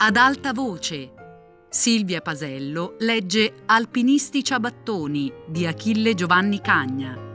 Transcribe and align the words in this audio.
Ad 0.00 0.16
alta 0.16 0.52
voce. 0.52 1.12
Silvia 1.68 2.20
Pasello 2.20 2.94
legge 3.00 3.64
Alpinisti 3.66 4.44
ciabattoni 4.44 5.32
di 5.48 5.66
Achille 5.66 6.14
Giovanni 6.14 6.60
Cagna. 6.60 7.27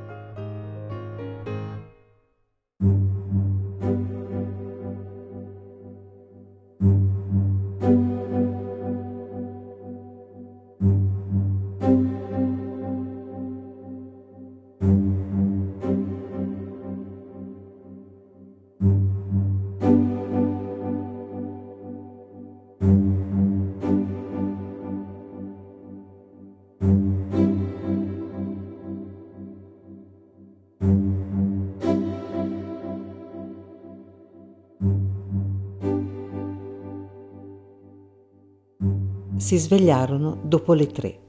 Si 39.44 39.58
svegliarono 39.58 40.40
dopo 40.42 40.72
le 40.72 40.88
tre. 40.88 41.20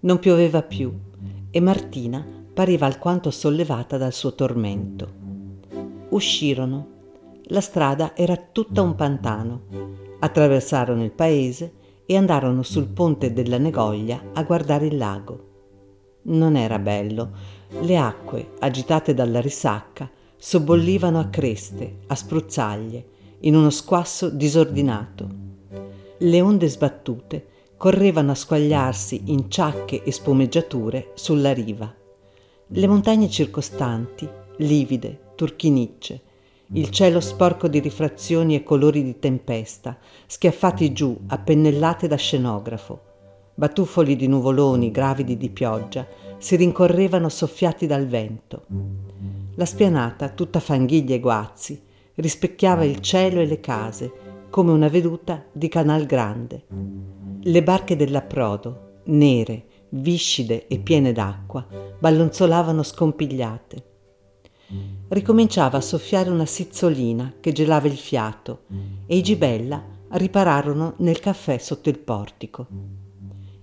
Non 0.00 0.18
pioveva 0.18 0.60
più 0.60 0.92
e 1.50 1.60
Martina 1.60 2.22
pareva 2.52 2.84
alquanto 2.84 3.30
sollevata 3.30 3.96
dal 3.96 4.12
suo 4.12 4.34
tormento. 4.34 5.10
Uscirono. 6.10 6.88
La 7.44 7.62
strada 7.62 8.14
era 8.14 8.36
tutta 8.36 8.82
un 8.82 8.94
pantano. 8.94 9.62
Attraversarono 10.18 11.02
il 11.02 11.10
paese 11.10 11.72
e 12.04 12.18
andarono 12.18 12.62
sul 12.62 12.88
ponte 12.88 13.32
della 13.32 13.56
Negoglia 13.56 14.24
a 14.34 14.42
guardare 14.42 14.88
il 14.88 14.98
lago. 14.98 15.46
Non 16.24 16.54
era 16.54 16.78
bello. 16.78 17.30
Le 17.80 17.96
acque, 17.96 18.50
agitate 18.58 19.14
dalla 19.14 19.40
risacca, 19.40 20.06
sobbollivano 20.36 21.18
a 21.18 21.28
creste, 21.28 22.00
a 22.08 22.14
spruzzaglie, 22.14 23.06
in 23.40 23.56
uno 23.56 23.70
squasso 23.70 24.28
disordinato. 24.28 25.51
Le 26.24 26.40
onde 26.40 26.68
sbattute 26.68 27.46
correvano 27.76 28.30
a 28.30 28.36
squagliarsi 28.36 29.22
in 29.24 29.50
ciacche 29.50 30.04
e 30.04 30.12
spumeggiature 30.12 31.10
sulla 31.14 31.52
riva. 31.52 31.92
Le 32.68 32.86
montagne 32.86 33.28
circostanti, 33.28 34.28
livide, 34.58 35.32
turchinicce, 35.34 36.20
il 36.74 36.90
cielo 36.90 37.18
sporco 37.18 37.66
di 37.66 37.80
rifrazioni 37.80 38.54
e 38.54 38.62
colori 38.62 39.02
di 39.02 39.18
tempesta, 39.18 39.98
schiaffati 40.26 40.92
giù 40.92 41.18
a 41.26 41.38
pennellate 41.38 42.06
da 42.06 42.14
scenografo. 42.16 43.00
Batuffoli 43.54 44.14
di 44.14 44.28
nuvoloni 44.28 44.92
gravidi 44.92 45.36
di 45.36 45.50
pioggia 45.50 46.06
si 46.38 46.54
rincorrevano 46.54 47.28
soffiati 47.28 47.86
dal 47.86 48.06
vento. 48.06 48.66
La 49.56 49.66
spianata, 49.66 50.28
tutta 50.28 50.60
fanghiglie 50.60 51.16
e 51.16 51.20
guazzi, 51.20 51.82
rispecchiava 52.14 52.84
il 52.84 53.00
cielo 53.00 53.40
e 53.40 53.46
le 53.46 53.58
case, 53.58 54.12
come 54.52 54.70
una 54.70 54.88
veduta 54.88 55.46
di 55.50 55.66
Canal 55.68 56.04
Grande. 56.04 56.66
Le 57.40 57.62
barche 57.62 57.96
dell'approdo, 57.96 59.00
nere, 59.04 59.64
viscide 59.88 60.66
e 60.66 60.78
piene 60.78 61.12
d'acqua, 61.12 61.66
ballonzolavano 61.98 62.82
scompigliate. 62.82 63.84
Ricominciava 65.08 65.78
a 65.78 65.80
soffiare 65.80 66.28
una 66.28 66.44
sizzolina 66.44 67.32
che 67.40 67.52
gelava 67.52 67.86
il 67.86 67.96
fiato 67.96 68.64
e 69.06 69.16
i 69.16 69.22
Gibella 69.22 69.82
ripararono 70.10 70.96
nel 70.98 71.18
caffè 71.18 71.56
sotto 71.56 71.88
il 71.88 71.98
portico. 71.98 72.66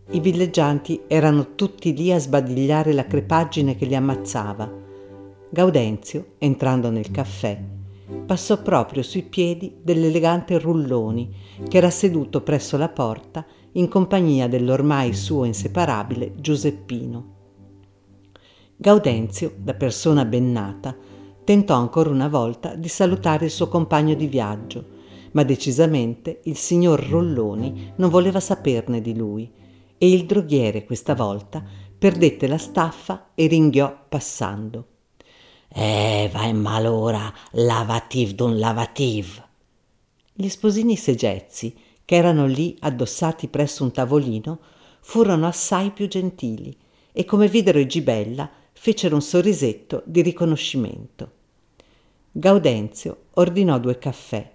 I 0.10 0.20
villeggianti 0.20 1.02
erano 1.06 1.54
tutti 1.54 1.96
lì 1.96 2.12
a 2.12 2.18
sbadigliare 2.18 2.94
la 2.94 3.06
crepaggine 3.06 3.76
che 3.76 3.86
li 3.86 3.96
ammazzava. 3.96 4.68
Gaudenzio, 5.52 6.32
entrando 6.40 6.90
nel 6.90 7.12
caffè, 7.12 7.78
passò 8.26 8.62
proprio 8.62 9.04
sui 9.04 9.24
piedi 9.24 9.76
dell'elegante 9.82 10.58
Rulloni, 10.58 11.34
che 11.68 11.78
era 11.78 11.90
seduto 11.90 12.42
presso 12.42 12.78
la 12.78 12.90
porta 12.90 13.46
in 13.74 13.88
compagnia 13.88 14.48
dell'ormai 14.48 15.14
suo 15.14 15.46
inseparabile 15.46 16.34
Giuseppino. 16.36 17.38
Gaudenzio, 18.76 19.54
da 19.58 19.74
persona 19.74 20.26
ben 20.26 20.52
nata, 20.52 20.96
tentò 21.44 21.76
ancora 21.76 22.10
una 22.10 22.28
volta 22.28 22.76
di 22.76 22.88
salutare 22.88 23.46
il 23.46 23.52
suo 23.52 23.68
compagno 23.68 24.14
di 24.14 24.28
viaggio, 24.28 24.98
ma 25.32 25.44
decisamente 25.44 26.42
il 26.46 26.56
signor 26.56 27.00
Rolloni 27.08 27.94
non 27.98 28.10
voleva 28.10 28.40
saperne 28.40 29.02
di 29.02 29.16
lui 29.16 29.52
e 29.98 30.12
il 30.12 30.26
droghiere 30.26 30.86
questa 30.86 31.14
volta 31.14 31.64
perdette 31.98 32.48
la 32.48 32.58
staffa 32.58 33.32
e 33.36 33.48
ringhiò 33.48 34.06
passando. 34.08 34.86
Eh, 35.72 36.30
va 36.34 36.46
in 36.46 36.60
malora, 36.60 37.32
lavativ 37.52 38.32
d'un 38.32 38.58
lavativ. 38.58 39.44
Gli 40.34 40.50
sposini 40.50 40.96
segezzi, 40.96 41.76
che 42.04 42.16
erano 42.16 42.48
lì 42.48 42.76
addossati 42.80 43.48
presso 43.48 43.84
un 43.84 43.92
tavolino, 43.92 44.60
furono 45.02 45.48
assai 45.48 45.92
più 45.92 46.08
gentili 46.08 46.76
e 47.12 47.26
come 47.26 47.48
videro 47.48 47.80
i 47.80 47.88
Gibella 47.88 48.50
fecero 48.72 49.16
un 49.16 49.22
sorrisetto 49.22 50.02
di 50.06 50.22
riconoscimento. 50.22 51.32
Gaudenzio 52.32 53.26
ordinò 53.34 53.78
due 53.80 53.98
caffè. 53.98 54.52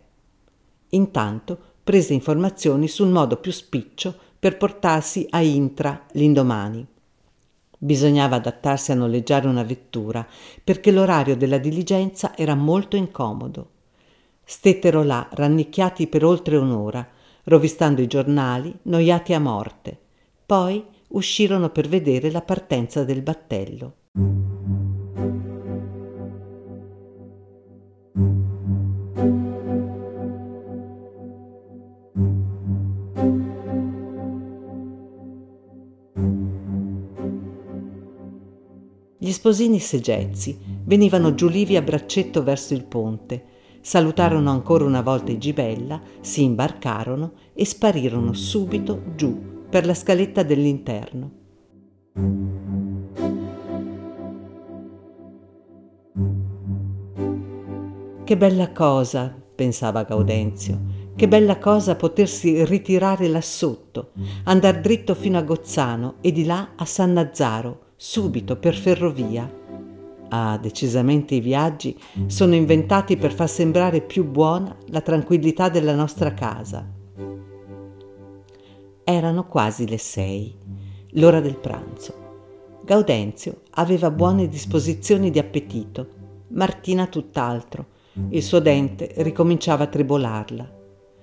Intanto 0.90 1.58
prese 1.84 2.14
informazioni 2.14 2.88
sul 2.88 3.08
modo 3.08 3.36
più 3.36 3.52
spiccio 3.52 4.14
per 4.38 4.56
portarsi 4.56 5.26
a 5.30 5.40
Intra 5.42 6.06
l'indomani. 6.12 6.86
Bisognava 7.84 8.36
adattarsi 8.36 8.92
a 8.92 8.94
noleggiare 8.94 9.46
una 9.46 9.62
vettura 9.62 10.26
perché 10.64 10.90
l'orario 10.90 11.36
della 11.36 11.58
diligenza 11.58 12.34
era 12.34 12.54
molto 12.54 12.96
incomodo. 12.96 13.68
Stettero 14.42 15.02
là 15.02 15.28
rannicchiati 15.30 16.06
per 16.06 16.24
oltre 16.24 16.56
un'ora, 16.56 17.06
rovistando 17.42 18.00
i 18.00 18.06
giornali, 18.06 18.74
noiati 18.84 19.34
a 19.34 19.38
morte. 19.38 19.98
Poi 20.46 20.82
uscirono 21.08 21.68
per 21.68 21.86
vedere 21.86 22.30
la 22.30 22.40
partenza 22.40 23.04
del 23.04 23.20
battello. 23.20 23.96
Gli 39.24 39.32
sposini 39.32 39.78
segezzi 39.78 40.54
venivano 40.84 41.34
giulivi 41.34 41.78
a 41.78 41.80
braccetto 41.80 42.42
verso 42.42 42.74
il 42.74 42.84
ponte, 42.84 43.44
salutarono 43.80 44.50
ancora 44.50 44.84
una 44.84 45.00
volta 45.00 45.32
i 45.32 45.38
Gibella, 45.38 45.98
si 46.20 46.42
imbarcarono 46.42 47.32
e 47.54 47.64
sparirono 47.64 48.34
subito 48.34 49.00
giù 49.16 49.62
per 49.70 49.86
la 49.86 49.94
scaletta 49.94 50.42
dell'interno. 50.42 51.30
Che 58.24 58.36
bella 58.36 58.72
cosa, 58.72 59.34
pensava 59.54 60.02
Gaudenzio, 60.02 60.78
che 61.16 61.26
bella 61.28 61.58
cosa 61.58 61.94
potersi 61.94 62.62
ritirare 62.66 63.26
là 63.28 63.40
sotto, 63.40 64.10
andar 64.44 64.82
dritto 64.82 65.14
fino 65.14 65.38
a 65.38 65.42
Gozzano 65.42 66.16
e 66.20 66.30
di 66.30 66.44
là 66.44 66.72
a 66.76 66.84
San 66.84 67.14
Nazzaro, 67.14 67.83
subito 67.96 68.56
per 68.56 68.74
ferrovia. 68.74 69.62
Ah, 70.28 70.58
decisamente 70.58 71.34
i 71.34 71.40
viaggi 71.40 71.96
sono 72.26 72.54
inventati 72.54 73.16
per 73.16 73.32
far 73.32 73.48
sembrare 73.48 74.00
più 74.00 74.24
buona 74.24 74.76
la 74.86 75.00
tranquillità 75.00 75.68
della 75.68 75.94
nostra 75.94 76.34
casa. 76.34 76.86
Erano 79.04 79.46
quasi 79.46 79.86
le 79.86 79.98
sei, 79.98 80.56
l'ora 81.10 81.40
del 81.40 81.56
pranzo. 81.56 82.22
Gaudenzio 82.84 83.62
aveva 83.72 84.10
buone 84.10 84.48
disposizioni 84.48 85.30
di 85.30 85.38
appetito, 85.38 86.08
Martina 86.48 87.06
tutt'altro. 87.06 87.86
Il 88.28 88.42
suo 88.42 88.60
dente 88.60 89.12
ricominciava 89.18 89.84
a 89.84 89.88
tribolarla. 89.88 90.72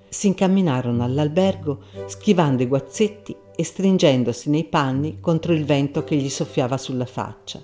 Si 0.09 0.27
incamminarono 0.27 1.03
all'albergo 1.03 1.83
schivando 2.06 2.63
i 2.63 2.67
guazzetti 2.67 3.35
e 3.61 3.63
stringendosi 3.63 4.49
nei 4.49 4.65
panni 4.65 5.19
contro 5.19 5.53
il 5.53 5.65
vento 5.65 6.03
che 6.03 6.15
gli 6.15 6.29
soffiava 6.29 6.77
sulla 6.77 7.05
faccia. 7.05 7.63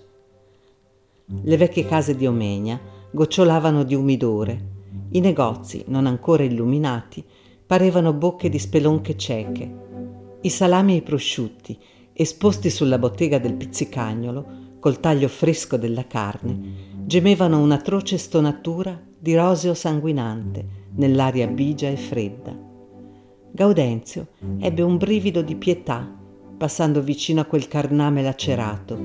Le 1.26 1.58
vecchie 1.58 1.86
case 1.86 2.16
di 2.16 2.28
Omegna 2.28 2.80
gocciolavano 3.12 3.84
di 3.84 3.96
umidore. 3.96 4.76
I 5.10 5.20
negozi, 5.20 5.84
non 5.88 6.06
ancora 6.06 6.44
illuminati, 6.44 7.24
parevano 7.66 8.14
bocche 8.14 8.48
di 8.48 8.60
spelonche 8.60 9.18
cieche. 9.18 9.86
I 10.42 10.50
salami 10.50 10.94
e 10.94 10.98
i 10.98 11.02
prosciutti, 11.02 11.78
esposti 12.14 12.70
sulla 12.70 13.00
bottega 13.00 13.40
del 13.40 13.56
pizzicagnolo, 13.56 14.66
col 14.80 15.00
taglio 15.00 15.28
fresco 15.28 15.78
della 15.78 16.06
carne, 16.06 16.94
gemevano 17.06 17.60
un'atroce 17.60 18.18
stonatura 18.18 19.02
di 19.18 19.36
roseo 19.36 19.74
sanguinante 19.74 20.86
nell'aria 20.92 21.48
bigia 21.48 21.90
e 21.90 21.98
fredda. 21.98 22.67
Gaudenzio 23.52 24.28
ebbe 24.60 24.82
un 24.82 24.98
brivido 24.98 25.42
di 25.42 25.56
pietà 25.56 26.16
passando 26.58 27.02
vicino 27.02 27.42
a 27.42 27.46
quel 27.46 27.68
carname 27.68 28.22
lacerato 28.22 28.98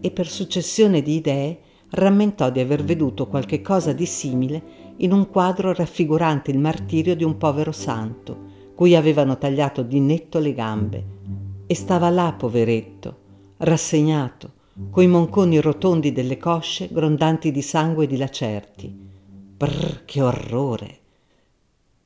e 0.00 0.10
per 0.10 0.28
successione 0.28 1.02
di 1.02 1.16
idee 1.16 1.58
rammentò 1.90 2.50
di 2.50 2.60
aver 2.60 2.84
veduto 2.84 3.26
qualche 3.26 3.62
cosa 3.62 3.92
di 3.92 4.06
simile 4.06 4.62
in 4.98 5.12
un 5.12 5.28
quadro 5.30 5.72
raffigurante 5.72 6.50
il 6.50 6.58
martirio 6.58 7.16
di 7.16 7.24
un 7.24 7.38
povero 7.38 7.72
santo, 7.72 8.50
cui 8.74 8.94
avevano 8.94 9.38
tagliato 9.38 9.82
di 9.82 10.00
netto 10.00 10.38
le 10.38 10.54
gambe. 10.54 11.04
E 11.66 11.74
stava 11.74 12.10
là, 12.10 12.34
poveretto, 12.36 13.16
rassegnato, 13.58 14.52
coi 14.90 15.06
monconi 15.06 15.60
rotondi 15.60 16.12
delle 16.12 16.36
cosce 16.36 16.88
grondanti 16.90 17.50
di 17.50 17.62
sangue 17.62 18.04
e 18.04 18.06
di 18.06 18.16
lacerti. 18.16 19.10
Brr, 19.56 20.04
che 20.04 20.22
orrore! 20.22 20.98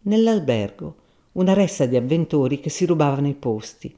Nell'albergo 0.02 0.94
una 1.36 1.52
ressa 1.52 1.84
di 1.84 1.96
avventori 1.96 2.60
che 2.60 2.70
si 2.70 2.86
rubavano 2.86 3.28
i 3.28 3.34
posti, 3.34 3.94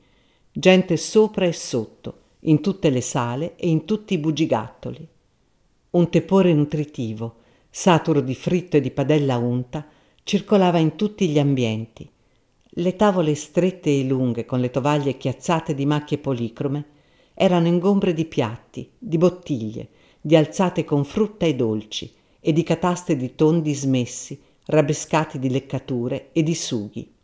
gente 0.51 0.97
sopra 0.97 1.47
e 1.47 1.53
sotto, 1.53 2.15
in 2.43 2.61
tutte 2.61 2.91
le 2.91 3.01
sale 3.01 3.55
e 3.57 3.69
in 3.69 3.85
tutti 3.85 4.15
i 4.15 4.19
bugigattoli. 4.19 5.07
Un 5.91 6.11
tepore 6.11 6.53
nutritivo, 6.53 7.37
saturo 7.71 8.21
di 8.21 8.35
fritto 8.35 8.77
e 8.77 8.81
di 8.81 8.91
padella 8.91 9.37
unta, 9.37 9.87
circolava 10.25 10.79
in 10.79 10.97
tutti 10.97 11.29
gli 11.29 11.39
ambienti. 11.39 12.09
Le 12.71 12.97
tavole 12.97 13.35
strette 13.37 13.89
e 13.91 14.05
lunghe, 14.05 14.45
con 14.45 14.59
le 14.61 14.71
tovaglie 14.71 15.17
chiazzate 15.17 15.75
di 15.75 15.87
macchie 15.87 16.19
policrome, 16.19 16.85
erano 17.35 17.69
ingombre 17.69 18.15
di 18.15 18.25
piatti, 18.25 18.91
di 18.99 19.17
bottiglie, 19.17 19.89
di 20.21 20.35
alzate 20.35 20.85
con 20.85 21.05
frutta 21.05 21.47
e 21.47 21.55
dolci, 21.55 22.13
e 22.41 22.53
di 22.53 22.65
cataste 22.65 23.17
di 23.17 23.37
tondi 23.37 23.75
smessi, 23.75 24.41
rabescati 24.67 25.39
di 25.39 25.51
leccature 25.51 26.31
e 26.33 26.43
di 26.43 26.55
sughi. 26.55 27.17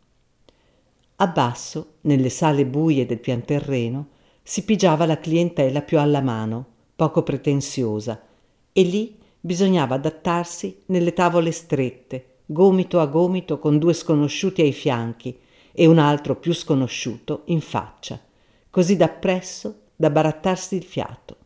Abbasso, 1.17 1.93
nelle 2.01 2.29
sale 2.29 2.65
buie 2.65 3.05
del 3.05 3.19
pianterreno, 3.19 4.09
si 4.43 4.63
pigiava 4.63 5.05
la 5.05 5.17
clientela 5.17 5.81
più 5.81 5.97
alla 5.97 6.21
mano, 6.21 6.65
poco 6.95 7.23
pretenziosa, 7.23 8.21
e 8.73 8.81
lì 8.81 9.17
bisognava 9.39 9.95
adattarsi 9.95 10.83
nelle 10.87 11.13
tavole 11.13 11.51
strette, 11.51 12.39
gomito 12.45 12.99
a 12.99 13.05
gomito 13.05 13.59
con 13.59 13.79
due 13.79 13.93
sconosciuti 13.93 14.61
ai 14.61 14.73
fianchi 14.73 15.37
e 15.71 15.85
un 15.85 15.99
altro 15.99 16.35
più 16.35 16.53
sconosciuto 16.53 17.43
in 17.45 17.61
faccia, 17.61 18.19
così 18.69 18.97
dappresso 18.97 19.81
da 19.95 20.09
barattarsi 20.09 20.75
il 20.75 20.83
fiato. 20.83 21.37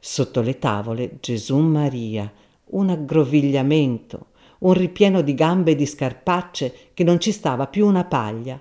Sotto 0.00 0.40
le 0.40 0.58
tavole 0.58 1.18
Gesù 1.20 1.58
Maria, 1.58 2.30
un 2.72 2.90
aggrovigliamento, 2.90 4.26
un 4.60 4.72
ripieno 4.72 5.20
di 5.20 5.34
gambe 5.34 5.72
e 5.72 5.74
di 5.76 5.86
scarpacce 5.86 6.90
che 6.94 7.04
non 7.04 7.20
ci 7.20 7.32
stava 7.32 7.66
più 7.66 7.86
una 7.86 8.04
paglia. 8.04 8.60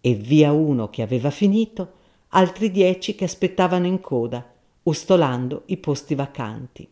E 0.00 0.14
via 0.14 0.52
uno 0.52 0.90
che 0.90 1.02
aveva 1.02 1.30
finito, 1.30 1.92
altri 2.28 2.70
dieci 2.70 3.14
che 3.14 3.24
aspettavano 3.24 3.86
in 3.86 4.00
coda, 4.00 4.52
ustolando 4.82 5.62
i 5.66 5.78
posti 5.78 6.14
vacanti 6.14 6.88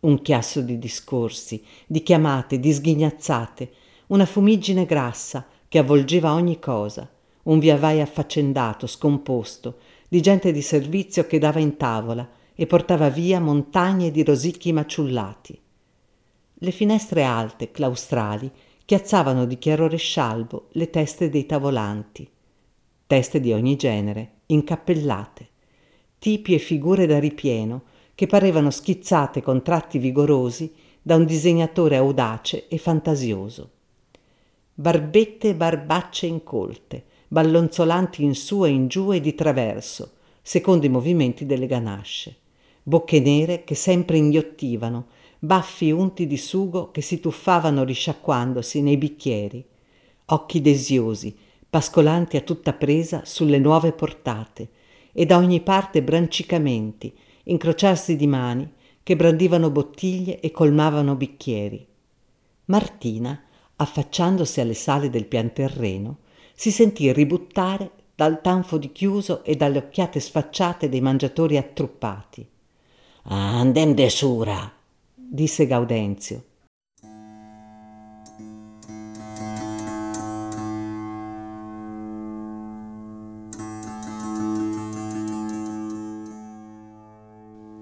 un 0.00 0.22
chiasso 0.22 0.60
di 0.60 0.78
discorsi, 0.78 1.62
di 1.86 2.02
chiamate, 2.02 2.60
di 2.60 2.72
sghignazzate, 2.72 3.72
una 4.08 4.26
fumiggine 4.26 4.86
grassa 4.86 5.46
che 5.66 5.78
avvolgeva 5.78 6.32
ogni 6.32 6.58
cosa, 6.60 7.10
un 7.44 7.58
via 7.58 7.76
vai 7.76 8.00
affaccendato, 8.00 8.86
scomposto, 8.86 9.78
di 10.08 10.20
gente 10.20 10.52
di 10.52 10.62
servizio 10.62 11.26
che 11.26 11.38
dava 11.38 11.58
in 11.58 11.76
tavola 11.76 12.28
e 12.54 12.66
portava 12.66 13.08
via 13.08 13.40
montagne 13.40 14.10
di 14.10 14.22
rosicchi 14.22 14.72
maciullati. 14.72 15.60
Le 16.60 16.72
finestre 16.72 17.22
alte, 17.22 17.70
claustrali, 17.70 18.50
chiazzavano 18.84 19.44
di 19.44 19.58
chiarore 19.58 19.96
scialbo 19.96 20.68
le 20.72 20.90
teste 20.90 21.30
dei 21.30 21.46
tavolanti, 21.46 22.28
teste 23.06 23.38
di 23.38 23.52
ogni 23.52 23.76
genere, 23.76 24.40
incappellate, 24.46 25.48
tipi 26.18 26.54
e 26.54 26.58
figure 26.58 27.06
da 27.06 27.20
ripieno, 27.20 27.82
che 28.16 28.26
parevano 28.26 28.70
schizzate 28.70 29.40
con 29.40 29.62
tratti 29.62 29.98
vigorosi 29.98 30.72
da 31.00 31.14
un 31.14 31.26
disegnatore 31.26 31.94
audace 31.94 32.66
e 32.66 32.76
fantasioso. 32.76 33.70
Barbette 34.74 35.50
e 35.50 35.54
barbacce 35.54 36.26
incolte, 36.26 37.04
ballonzolanti 37.28 38.24
in 38.24 38.34
su 38.34 38.64
e 38.64 38.70
in 38.70 38.88
giù 38.88 39.12
e 39.12 39.20
di 39.20 39.36
traverso, 39.36 40.14
secondo 40.42 40.86
i 40.86 40.88
movimenti 40.88 41.46
delle 41.46 41.66
ganasce. 41.66 42.36
Bocche 42.82 43.20
nere 43.20 43.62
che 43.62 43.76
sempre 43.76 44.16
inghiottivano, 44.16 45.06
baffi 45.38 45.90
unti 45.90 46.26
di 46.26 46.36
sugo 46.36 46.90
che 46.90 47.00
si 47.00 47.20
tuffavano 47.20 47.84
risciacquandosi 47.84 48.82
nei 48.82 48.96
bicchieri, 48.96 49.64
occhi 50.26 50.60
desiosi, 50.60 51.36
pascolanti 51.70 52.36
a 52.36 52.40
tutta 52.40 52.72
presa 52.72 53.22
sulle 53.24 53.58
nuove 53.58 53.92
portate, 53.92 54.70
e 55.12 55.26
da 55.26 55.36
ogni 55.36 55.60
parte 55.60 56.02
brancicamenti, 56.02 57.12
incrociarsi 57.44 58.16
di 58.16 58.26
mani 58.26 58.70
che 59.02 59.16
brandivano 59.16 59.70
bottiglie 59.70 60.40
e 60.40 60.50
colmavano 60.50 61.14
bicchieri. 61.14 61.86
Martina, 62.66 63.42
affacciandosi 63.76 64.60
alle 64.60 64.74
sale 64.74 65.08
del 65.08 65.26
pianterreno, 65.26 66.18
si 66.54 66.70
sentì 66.70 67.12
ributtare 67.12 67.90
dal 68.14 68.40
tanfo 68.40 68.78
di 68.78 68.92
chiuso 68.92 69.44
e 69.44 69.54
dalle 69.54 69.78
occhiate 69.78 70.20
sfacciate 70.20 70.88
dei 70.88 71.00
mangiatori 71.00 71.56
attruppati. 71.56 72.46
Andem 73.22 73.94
de 73.94 74.10
sura, 74.10 74.72
disse 75.28 75.66
Gaudenzio. 75.66 76.44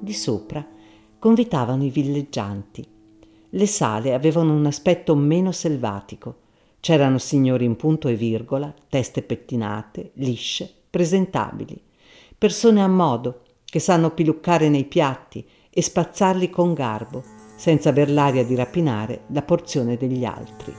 di 0.07 0.15
sopra 0.15 0.65
convitavano 1.19 1.83
i 1.85 1.91
villeggianti. 1.91 2.87
Le 3.51 3.67
sale 3.67 4.15
avevano 4.15 4.55
un 4.55 4.65
aspetto 4.65 5.17
meno 5.17 5.51
selvatico. 5.51 6.43
C'erano 6.79 7.19
signori 7.19 7.65
in 7.65 7.75
punto 7.75 8.07
e 8.07 8.15
virgola, 8.15 8.73
teste 8.89 9.23
pettinate, 9.23 10.13
lisce, 10.15 10.73
presentabili, 10.89 11.83
persone 12.39 12.81
a 12.83 12.87
modo 12.87 13.43
che 13.65 13.81
sanno 13.81 14.13
piluccare 14.13 14.69
nei 14.69 14.85
piatti 14.85 15.45
e 15.69 15.83
spazzarli 15.83 16.49
con 16.51 16.73
garbo, 16.73 17.36
senza 17.57 17.89
aver 17.89 18.11
l'aria 18.11 18.45
di 18.45 18.55
rapinare 18.55 19.23
la 19.29 19.43
porzione 19.43 19.97
degli 19.97 20.25
altri. 20.25 20.73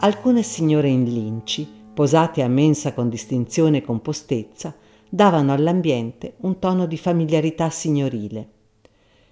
Alcune 0.00 0.42
signore 0.42 0.88
in 0.88 1.04
linci, 1.04 1.68
posate 1.94 2.42
a 2.42 2.48
mensa 2.48 2.92
con 2.92 3.08
distinzione 3.08 3.78
e 3.78 3.82
compostezza, 3.82 4.74
davano 5.08 5.52
all'ambiente 5.52 6.34
un 6.38 6.58
tono 6.58 6.86
di 6.86 6.96
familiarità 6.96 7.70
signorile. 7.70 8.48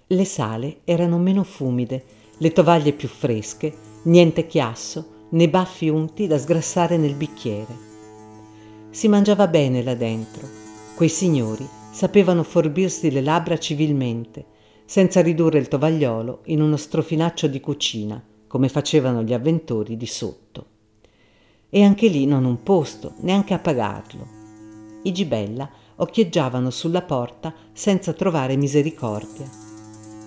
Le 0.07 0.25
sale 0.25 0.81
erano 0.85 1.17
meno 1.17 1.43
fumide, 1.43 2.03
le 2.37 2.51
tovaglie 2.51 2.93
più 2.93 3.07
fresche, 3.07 3.73
niente 4.03 4.45
chiasso 4.45 5.19
né 5.31 5.49
baffi 5.49 5.89
unti 5.89 6.27
da 6.27 6.37
sgrassare 6.37 6.97
nel 6.97 7.15
bicchiere. 7.15 7.89
Si 8.89 9.07
mangiava 9.07 9.47
bene 9.47 9.81
là 9.83 9.95
dentro. 9.95 10.47
Quei 10.95 11.09
signori 11.09 11.67
sapevano 11.91 12.43
forbirsi 12.43 13.09
le 13.09 13.21
labbra 13.21 13.57
civilmente, 13.57 14.45
senza 14.91 15.21
ridurre 15.21 15.57
il 15.57 15.69
tovagliolo 15.69 16.41
in 16.47 16.61
uno 16.61 16.75
strofinaccio 16.75 17.47
di 17.47 17.61
cucina, 17.61 18.21
come 18.45 18.67
facevano 18.67 19.23
gli 19.23 19.31
avventori 19.31 19.95
di 19.95 20.05
sotto. 20.05 20.65
E 21.69 21.81
anche 21.81 22.09
lì 22.09 22.25
non 22.25 22.43
un 22.43 22.61
posto, 22.61 23.13
neanche 23.21 23.53
a 23.53 23.59
pagarlo. 23.59 24.27
I 25.03 25.13
Gibella 25.13 25.69
occhieggiavano 25.95 26.69
sulla 26.71 27.03
porta 27.03 27.53
senza 27.71 28.11
trovare 28.11 28.57
misericordia. 28.57 29.49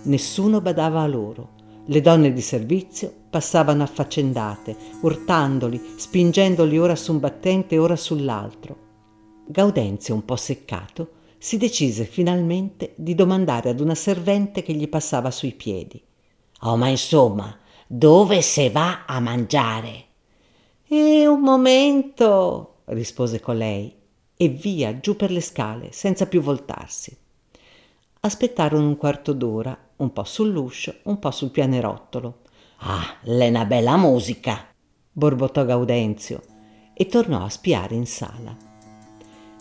Nessuno 0.04 0.62
badava 0.62 1.02
a 1.02 1.08
loro. 1.08 1.50
Le 1.84 2.00
donne 2.00 2.32
di 2.32 2.40
servizio 2.40 3.12
passavano 3.28 3.82
affaccendate, 3.82 4.74
urtandoli, 5.02 5.78
spingendoli 5.96 6.78
ora 6.78 6.96
su 6.96 7.12
un 7.12 7.20
battente 7.20 7.76
ora 7.76 7.96
sull'altro. 7.96 8.76
Gaudenzio, 9.46 10.14
un 10.14 10.24
po' 10.24 10.36
seccato, 10.36 11.13
si 11.44 11.58
decise 11.58 12.06
finalmente 12.06 12.94
di 12.96 13.14
domandare 13.14 13.68
ad 13.68 13.80
una 13.80 13.94
servente 13.94 14.62
che 14.62 14.72
gli 14.72 14.88
passava 14.88 15.30
sui 15.30 15.52
piedi. 15.52 16.02
Oh, 16.62 16.78
ma 16.78 16.88
insomma, 16.88 17.54
dove 17.86 18.40
se 18.40 18.70
va 18.70 19.04
a 19.04 19.20
mangiare? 19.20 20.04
E 20.88 21.26
un 21.26 21.40
momento, 21.40 22.76
rispose 22.86 23.40
colei 23.40 23.94
e 24.34 24.48
via 24.48 24.98
giù 25.00 25.16
per 25.16 25.30
le 25.30 25.42
scale 25.42 25.92
senza 25.92 26.26
più 26.26 26.40
voltarsi. 26.40 27.14
Aspettarono 28.20 28.86
un 28.86 28.96
quarto 28.96 29.34
d'ora, 29.34 29.78
un 29.96 30.14
po' 30.14 30.24
sull'uscio, 30.24 31.00
un 31.02 31.18
po' 31.18 31.30
sul 31.30 31.50
pianerottolo. 31.50 32.38
Ah, 32.78 33.18
l'è 33.24 33.48
una 33.48 33.66
bella 33.66 33.98
musica, 33.98 34.66
borbottò 35.12 35.62
Gaudenzio 35.66 36.40
e 36.94 37.04
tornò 37.04 37.44
a 37.44 37.50
spiare 37.50 37.94
in 37.94 38.06
sala. 38.06 38.72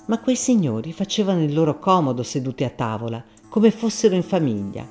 Ma 0.05 0.19
quei 0.19 0.35
signori 0.35 0.91
facevano 0.91 1.43
il 1.43 1.53
loro 1.53 1.79
comodo 1.79 2.23
seduti 2.23 2.63
a 2.63 2.69
tavola, 2.69 3.23
come 3.49 3.71
fossero 3.71 4.15
in 4.15 4.23
famiglia. 4.23 4.85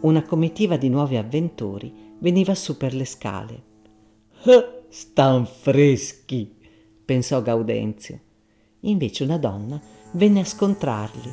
Una 0.00 0.22
comitiva 0.22 0.76
di 0.76 0.88
nuovi 0.88 1.16
avventori 1.16 2.14
veniva 2.18 2.54
su 2.54 2.76
per 2.76 2.94
le 2.94 3.04
scale. 3.04 3.62
stan 4.88 5.46
freschi, 5.46 6.56
pensò 7.04 7.42
Gaudenzio. 7.42 8.20
Invece 8.80 9.24
una 9.24 9.38
donna 9.38 9.80
venne 10.12 10.40
a 10.40 10.44
scontrarli 10.44 11.32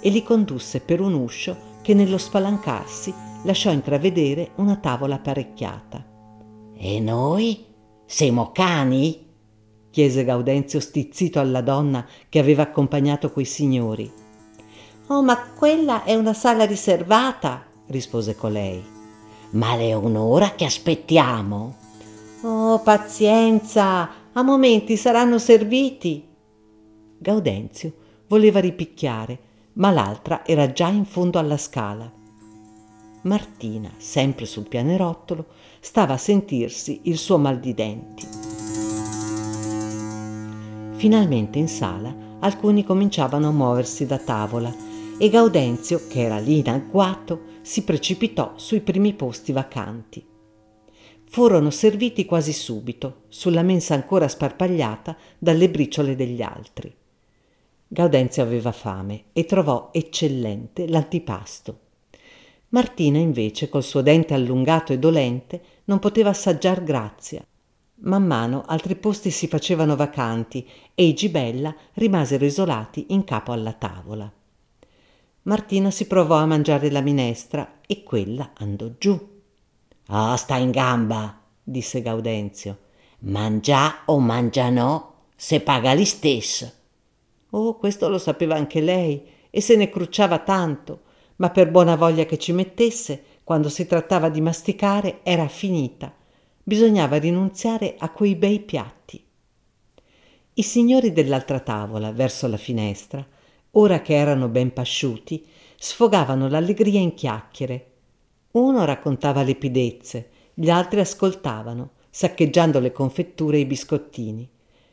e 0.00 0.10
li 0.10 0.22
condusse 0.22 0.80
per 0.80 1.00
un 1.00 1.14
uscio 1.14 1.74
che 1.82 1.94
nello 1.94 2.18
spalancarsi 2.18 3.12
lasciò 3.44 3.70
intravedere 3.70 4.50
una 4.56 4.76
tavola 4.76 5.16
apparecchiata. 5.16 6.04
E 6.76 7.00
noi? 7.00 7.64
Siamo 8.04 8.50
cani? 8.52 9.25
Chiese 9.96 10.24
Gaudenzio 10.24 10.78
stizzito 10.78 11.40
alla 11.40 11.62
donna 11.62 12.06
che 12.28 12.38
aveva 12.38 12.64
accompagnato 12.64 13.32
quei 13.32 13.46
signori. 13.46 14.12
Oh, 15.06 15.22
ma 15.22 15.38
quella 15.54 16.04
è 16.04 16.14
una 16.14 16.34
sala 16.34 16.66
riservata, 16.66 17.64
rispose 17.86 18.36
colei. 18.36 18.84
Ma 19.52 19.74
Leonora 19.74 20.50
che 20.50 20.66
aspettiamo? 20.66 21.76
Oh, 22.42 22.78
pazienza, 22.80 24.10
a 24.34 24.42
momenti 24.42 24.98
saranno 24.98 25.38
serviti. 25.38 26.28
Gaudenzio 27.16 27.92
voleva 28.28 28.60
ripicchiare, 28.60 29.38
ma 29.74 29.90
l'altra 29.90 30.44
era 30.44 30.72
già 30.72 30.88
in 30.88 31.06
fondo 31.06 31.38
alla 31.38 31.56
scala. 31.56 32.12
Martina, 33.22 33.90
sempre 33.96 34.44
sul 34.44 34.68
pianerottolo, 34.68 35.46
stava 35.80 36.12
a 36.12 36.18
sentirsi 36.18 37.00
il 37.04 37.16
suo 37.16 37.38
mal 37.38 37.58
di 37.58 37.72
denti. 37.72 38.45
Finalmente 40.96 41.58
in 41.58 41.68
sala 41.68 42.38
alcuni 42.40 42.82
cominciavano 42.82 43.48
a 43.48 43.52
muoversi 43.52 44.06
da 44.06 44.16
tavola 44.16 44.74
e 45.18 45.28
Gaudenzio, 45.28 46.06
che 46.08 46.22
era 46.22 46.38
lì 46.38 46.58
in 46.58 46.70
agguato, 46.70 47.54
si 47.60 47.84
precipitò 47.84 48.54
sui 48.56 48.80
primi 48.80 49.12
posti 49.12 49.52
vacanti. 49.52 50.24
Furono 51.28 51.68
serviti 51.70 52.24
quasi 52.24 52.54
subito, 52.54 53.24
sulla 53.28 53.62
mensa 53.62 53.92
ancora 53.92 54.26
sparpagliata 54.26 55.16
dalle 55.38 55.68
briciole 55.68 56.16
degli 56.16 56.40
altri. 56.40 56.94
Gaudenzio 57.88 58.42
aveva 58.42 58.72
fame 58.72 59.24
e 59.34 59.44
trovò 59.44 59.90
eccellente 59.92 60.88
l'antipasto. 60.88 61.78
Martina 62.70 63.18
invece, 63.18 63.68
col 63.68 63.84
suo 63.84 64.00
dente 64.00 64.32
allungato 64.32 64.94
e 64.94 64.98
dolente, 64.98 65.62
non 65.84 65.98
poteva 65.98 66.30
assaggiar 66.30 66.82
grazia. 66.82 67.46
Man 67.98 68.26
mano 68.26 68.62
altri 68.66 68.94
posti 68.94 69.30
si 69.30 69.48
facevano 69.48 69.96
vacanti 69.96 70.68
e 70.94 71.04
i 71.04 71.14
Gibella 71.14 71.74
rimasero 71.94 72.44
isolati 72.44 73.06
in 73.10 73.24
capo 73.24 73.52
alla 73.52 73.72
tavola. 73.72 74.30
Martina 75.42 75.90
si 75.90 76.06
provò 76.06 76.36
a 76.36 76.46
mangiare 76.46 76.90
la 76.90 77.00
minestra 77.00 77.78
e 77.86 78.02
quella 78.02 78.50
andò 78.58 78.90
giù. 78.98 79.18
Oh, 80.08 80.36
sta 80.36 80.56
in 80.56 80.72
gamba, 80.72 81.40
disse 81.62 82.02
Gaudenzio. 82.02 82.78
Mangia 83.20 84.02
o 84.04 84.18
mangia 84.18 84.68
no, 84.68 85.14
se 85.34 85.60
paga 85.60 85.92
li 85.94 86.04
stesso. 86.04 86.70
Oh, 87.50 87.76
questo 87.76 88.08
lo 88.08 88.18
sapeva 88.18 88.56
anche 88.56 88.82
lei 88.82 89.26
e 89.48 89.60
se 89.62 89.74
ne 89.74 89.88
crucciava 89.88 90.40
tanto, 90.40 91.00
ma 91.36 91.48
per 91.48 91.70
buona 91.70 91.96
voglia 91.96 92.26
che 92.26 92.38
ci 92.38 92.52
mettesse, 92.52 93.24
quando 93.42 93.70
si 93.70 93.86
trattava 93.86 94.28
di 94.28 94.42
masticare 94.42 95.20
era 95.22 95.48
finita. 95.48 96.12
Bisognava 96.68 97.18
rinunziare 97.18 97.94
a 97.96 98.10
quei 98.10 98.34
bei 98.34 98.58
piatti. 98.58 99.24
I 100.54 100.62
signori 100.64 101.12
dell'altra 101.12 101.60
tavola, 101.60 102.10
verso 102.10 102.48
la 102.48 102.56
finestra, 102.56 103.24
ora 103.70 104.02
che 104.02 104.16
erano 104.16 104.48
ben 104.48 104.72
pasciuti, 104.72 105.46
sfogavano 105.78 106.48
l'allegria 106.48 106.98
in 106.98 107.14
chiacchiere. 107.14 107.90
Uno 108.50 108.84
raccontava 108.84 109.44
le 109.44 109.54
pidezze, 109.54 110.30
gli 110.54 110.68
altri 110.68 110.98
ascoltavano, 110.98 111.90
saccheggiando 112.10 112.80
le 112.80 112.90
confetture 112.90 113.58
e 113.58 113.60
i 113.60 113.66
biscottini 113.66 114.48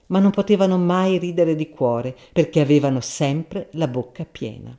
ma 0.07 0.19
non 0.19 0.29
potevano 0.29 0.77
mai 0.77 1.17
ridere 1.17 1.55
di 1.55 1.69
cuore 1.69 2.15
perché 2.31 2.59
avevano 2.59 2.99
sempre 2.99 3.69
la 3.71 3.87
bocca 3.87 4.25
piena. 4.25 4.77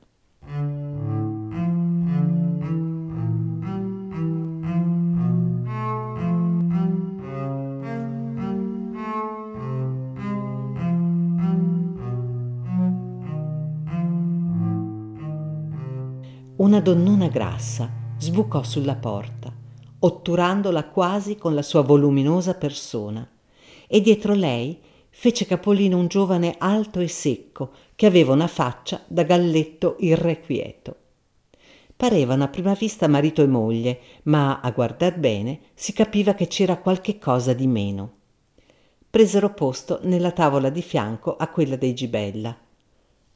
Una 16.56 16.78
donnona 16.78 17.26
grassa 17.26 17.90
sbucò 18.16 18.62
sulla 18.62 18.94
porta, 18.94 19.52
otturandola 19.99 20.84
quasi 20.84 21.34
con 21.34 21.52
la 21.52 21.62
sua 21.62 21.82
voluminosa 21.82 22.54
persona, 22.54 23.28
e 23.88 24.00
dietro 24.00 24.34
lei 24.34 24.80
fece 25.11 25.46
capolino 25.46 25.99
un 25.99 26.06
giovane 26.06 26.54
alto 26.56 27.00
e 27.00 27.08
secco 27.08 27.73
che 27.96 28.06
aveva 28.06 28.32
una 28.32 28.46
faccia 28.46 29.02
da 29.08 29.25
galletto 29.25 29.96
irrequieto. 29.99 30.96
Parevano 31.96 32.44
a 32.44 32.49
prima 32.49 32.75
vista 32.75 33.08
marito 33.08 33.42
e 33.42 33.49
moglie, 33.49 34.00
ma 34.25 34.61
a 34.61 34.70
guardar 34.70 35.18
bene 35.18 35.58
si 35.75 35.92
capiva 35.92 36.34
che 36.34 36.46
c'era 36.46 36.76
qualche 36.76 37.18
cosa 37.18 37.52
di 37.52 37.66
meno. 37.66 38.12
Presero 39.11 39.52
posto 39.54 39.99
nella 40.02 40.30
tavola 40.30 40.70
di 40.70 40.82
fianco 40.82 41.34
a 41.34 41.49
quella 41.49 41.75
dei 41.75 41.94
Gibella. 41.94 42.56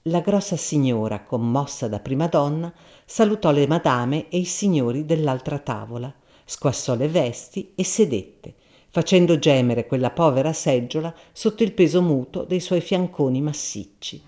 La 0.08 0.20
grossa 0.20 0.56
signora, 0.56 1.22
commossa 1.22 1.86
da 1.86 2.00
prima 2.00 2.28
donna, 2.28 2.72
salutò 3.04 3.50
le 3.50 3.66
madame 3.66 4.30
e 4.30 4.38
i 4.38 4.44
signori 4.46 5.04
dell'altra 5.04 5.58
tavola, 5.58 6.10
squassò 6.46 6.94
le 6.94 7.08
vesti 7.08 7.72
e 7.74 7.84
sedette, 7.84 8.54
facendo 8.88 9.38
gemere 9.38 9.86
quella 9.86 10.10
povera 10.10 10.54
seggiola 10.54 11.14
sotto 11.30 11.62
il 11.62 11.74
peso 11.74 12.00
muto 12.00 12.44
dei 12.44 12.60
suoi 12.60 12.80
fianconi 12.80 13.42
massicci. 13.42 14.22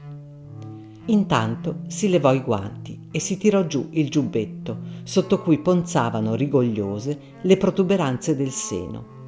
Intanto 1.07 1.77
si 1.87 2.11
levò 2.11 2.35
i 2.35 2.43
guanti 2.43 3.09
e 3.11 3.19
si 3.19 3.39
tirò 3.39 3.67
giù 3.67 3.89
il 3.93 4.11
giubbetto, 4.11 4.81
sotto 5.05 5.41
cui 5.41 5.61
ponzavano 5.61 6.35
rigogliose 6.35 7.19
le 7.41 7.57
protuberanze 7.57 8.37
del 8.37 8.51
seno. 8.51 9.20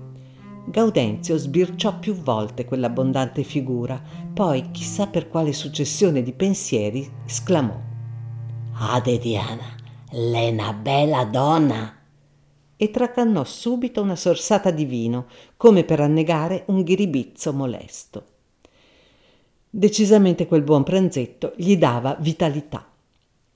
Gaudenzio 0.65 1.37
sbirciò 1.37 1.99
più 1.99 2.15
volte 2.15 2.65
quell'abbondante 2.65 3.43
figura, 3.43 4.01
poi, 4.33 4.71
chissà 4.71 5.07
per 5.07 5.29
quale 5.29 5.53
successione 5.53 6.23
di 6.23 6.33
pensieri, 6.33 7.11
sclamò: 7.27 7.79
Ade 8.75 9.19
Diana, 9.19 9.77
lei 10.11 10.53
una 10.53 10.73
bella 10.73 11.25
donna! 11.25 11.97
e 12.83 12.91
tracannò 12.91 13.45
subito 13.45 14.03
una 14.03 14.17
sorsata 14.17 14.73
di 14.73 14.85
vino, 14.85 15.27
come 15.57 15.85
per 15.85 16.01
annegare 16.01 16.65
un 16.67 16.83
ghiribizzo 16.83 17.53
molesto. 17.53 18.27
Decisamente 19.71 20.49
quel 20.49 20.63
buon 20.63 20.83
pranzetto 20.83 21.53
gli 21.57 21.77
dava 21.77 22.17
vitalità. 22.19 22.85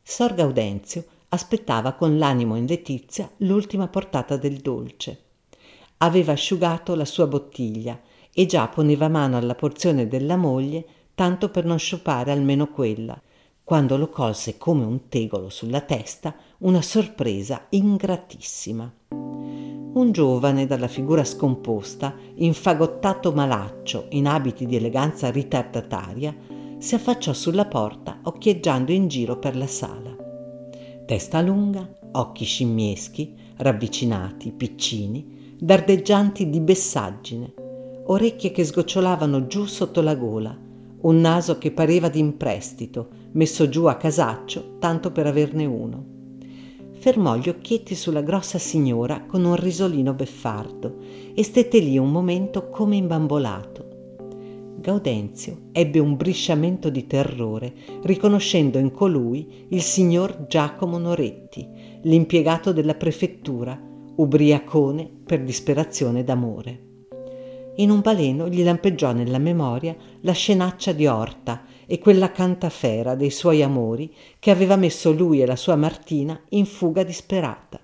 Sor 0.01 0.33
Gaudenzio 0.33 1.05
aspettava 1.31 1.95
con 1.95 2.19
l'animo 2.19 2.55
in 2.55 2.67
letizia 2.67 3.29
l'ultima 3.39 3.89
portata 3.89 4.37
del 4.37 4.59
dolce. 4.59 5.25
Aveva 5.99 6.33
asciugato 6.33 6.95
la 6.95 7.07
sua 7.07 7.27
bottiglia 7.27 7.99
e 8.33 8.45
già 8.45 8.69
poneva 8.69 9.09
mano 9.09 9.39
alla 9.39 9.55
porzione 9.55 10.07
della 10.07 10.37
moglie, 10.37 10.85
tanto 11.15 11.49
per 11.49 11.65
non 11.65 11.79
sciupare 11.79 12.33
almeno 12.33 12.69
quella, 12.69 13.19
quando 13.65 13.97
lo 13.97 14.11
colse 14.11 14.59
come 14.59 14.85
un 14.85 15.09
tegolo 15.09 15.49
sulla 15.49 15.81
testa 15.81 16.35
una 16.59 16.83
sorpresa 16.83 17.67
ingratissima. 17.71 18.93
Un 19.09 20.11
giovane 20.13 20.67
dalla 20.67 20.89
figura 20.89 21.25
scomposta, 21.25 22.15
infagottato 22.35 23.33
malaccio 23.33 24.09
in 24.11 24.27
abiti 24.27 24.67
di 24.67 24.77
eleganza 24.77 25.31
ritardataria, 25.31 26.37
si 26.77 26.95
affacciò 26.95 27.33
sulla 27.33 27.65
porta 27.65 28.21
occhieggiando 28.23 28.93
in 28.93 29.09
giro 29.09 29.39
per 29.39 29.57
la 29.57 29.67
sala. 29.67 30.15
Testa 31.07 31.41
lunga, 31.41 31.89
occhi 32.13 32.45
scimmieschi, 32.45 33.35
ravvicinati, 33.57 34.53
piccini, 34.53 35.46
dardeggianti 35.59 36.51
di 36.51 36.61
bessaggine, 36.61 37.55
orecchie 38.05 38.53
che 38.53 38.63
sgocciolavano 38.63 39.47
giù 39.47 39.65
sotto 39.65 40.03
la 40.03 40.15
gola, 40.15 40.57
un 41.01 41.21
naso 41.21 41.57
che 41.57 41.71
pareva 41.71 42.09
d'imprestito, 42.09 43.09
messo 43.33 43.69
giù 43.69 43.85
a 43.85 43.97
casaccio 43.97 44.77
tanto 44.79 45.13
per 45.13 45.27
averne 45.27 45.65
uno. 45.65 46.05
Fermò 46.93 47.37
gli 47.37 47.49
occhietti 47.49 47.95
sulla 47.95 48.21
grossa 48.21 48.59
signora 48.59 49.25
con 49.27 49.45
un 49.45 49.57
risolino 49.57 50.13
beffardo 50.13 50.97
e 51.35 51.43
stette 51.43 51.79
lì 51.79 51.97
un 51.97 52.11
momento 52.11 52.69
come 52.69 52.97
imbambolato. 52.97 53.85
Gaudenzio 54.79 55.69
ebbe 55.73 55.99
un 55.99 56.17
brisciamento 56.17 56.91
di 56.91 57.07
terrore, 57.07 57.73
riconoscendo 58.03 58.79
in 58.79 58.93
colui 58.93 59.67
il 59.69 59.81
signor 59.81 60.47
Giacomo 60.49 60.99
Noretti, 60.99 61.67
l'impiegato 62.03 62.73
della 62.73 62.95
prefettura, 62.95 63.86
ubriacone 64.17 65.11
per 65.25 65.43
disperazione 65.43 66.25
d'amore 66.25 66.87
in 67.79 67.91
un 67.91 68.01
baleno 68.01 68.49
gli 68.49 68.63
lampeggiò 68.63 69.13
nella 69.13 69.39
memoria 69.39 69.95
la 70.21 70.33
scenaccia 70.33 70.93
di 70.93 71.07
Orta 71.07 71.65
e 71.85 71.99
quella 71.99 72.33
cantafera 72.33 73.15
dei 73.15 73.31
suoi 73.31 73.63
amori 73.63 74.15
che 74.39 74.51
aveva 74.51 74.77
messo 74.77 75.13
lui 75.13 75.43
e 75.43 75.47
la 75.47 75.57
sua 75.57 75.77
Martina 75.77 76.41
in 76.51 76.65
fuga 76.65 77.03
disperata. 77.03 77.79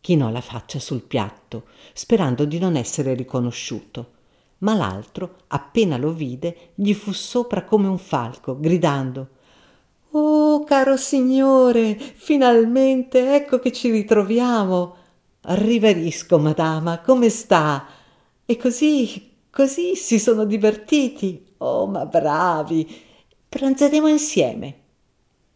chinò 0.00 0.28
la 0.28 0.42
faccia 0.42 0.78
sul 0.78 1.02
piatto, 1.02 1.64
sperando 1.94 2.44
di 2.44 2.58
non 2.58 2.76
essere 2.76 3.14
riconosciuto. 3.14 4.10
Ma 4.58 4.74
l'altro, 4.74 5.36
appena 5.48 5.96
lo 5.96 6.12
vide, 6.12 6.72
gli 6.74 6.92
fu 6.92 7.12
sopra 7.12 7.64
come 7.64 7.88
un 7.88 7.98
falco, 7.98 8.60
gridando 8.60 9.28
Oh, 10.10 10.62
caro 10.62 10.96
signore, 10.96 11.96
finalmente 11.96 13.34
ecco 13.34 13.58
che 13.58 13.72
ci 13.72 13.90
ritroviamo. 13.90 14.96
Riverisco, 15.46 16.38
madama, 16.38 17.00
come 17.00 17.28
sta? 17.28 17.86
E 18.46 18.56
così, 18.56 19.32
così 19.50 19.94
si 19.94 20.18
sono 20.18 20.46
divertiti. 20.46 21.44
Oh, 21.58 21.86
ma 21.86 22.06
bravi! 22.06 22.86
Pranzeremo 23.46 24.08
insieme 24.08 24.78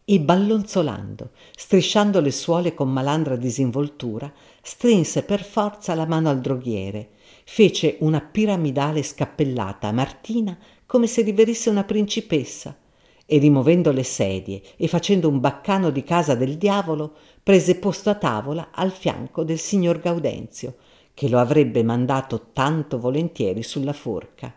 e 0.05 0.19
ballonzolando, 0.19 1.31
strisciando 1.55 2.19
le 2.19 2.31
suole 2.31 2.75
con 2.75 2.91
malandra 2.91 3.35
disinvoltura, 3.35 4.31
strinse 4.61 5.23
per 5.23 5.43
forza 5.43 5.95
la 5.95 6.05
mano 6.05 6.29
al 6.29 6.39
droghiere, 6.39 7.09
fece 7.43 7.97
una 8.01 8.21
piramidale 8.21 9.01
scappellata 9.01 9.87
a 9.87 9.91
Martina 9.91 10.55
come 10.85 11.07
se 11.07 11.23
riverisse 11.23 11.71
una 11.71 11.83
principessa 11.83 12.77
e 13.25 13.37
rimovendo 13.37 13.91
le 13.91 14.03
sedie 14.03 14.61
e 14.75 14.87
facendo 14.87 15.29
un 15.29 15.39
baccano 15.39 15.91
di 15.91 16.03
casa 16.03 16.33
del 16.33 16.57
diavolo, 16.57 17.15
prese 17.49 17.79
posto 17.79 18.11
a 18.11 18.13
tavola 18.13 18.67
al 18.69 18.91
fianco 18.91 19.43
del 19.43 19.57
signor 19.57 19.99
Gaudenzio, 19.99 20.75
che 21.15 21.27
lo 21.27 21.39
avrebbe 21.39 21.81
mandato 21.81 22.49
tanto 22.53 22.99
volentieri 22.99 23.63
sulla 23.63 23.91
forca. 23.91 24.53